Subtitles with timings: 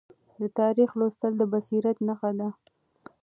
[0.39, 2.49] د تاریخ لوستل د بصیرت نښه ده.